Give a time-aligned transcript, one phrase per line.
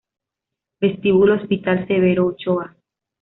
[0.79, 2.75] Vestíbulo Hospital Severo Ochoa